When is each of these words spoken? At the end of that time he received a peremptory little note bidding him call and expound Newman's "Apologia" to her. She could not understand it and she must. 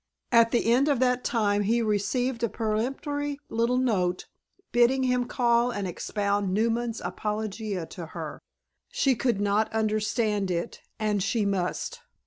At 0.31 0.49
the 0.49 0.65
end 0.73 0.87
of 0.87 0.99
that 1.01 1.23
time 1.23 1.61
he 1.61 1.83
received 1.83 2.41
a 2.41 2.49
peremptory 2.49 3.37
little 3.49 3.77
note 3.77 4.25
bidding 4.71 5.03
him 5.03 5.25
call 5.25 5.69
and 5.69 5.87
expound 5.87 6.51
Newman's 6.51 7.01
"Apologia" 7.01 7.85
to 7.85 8.07
her. 8.07 8.41
She 8.87 9.13
could 9.13 9.39
not 9.39 9.71
understand 9.71 10.49
it 10.49 10.81
and 10.97 11.21
she 11.21 11.45
must. 11.45 12.01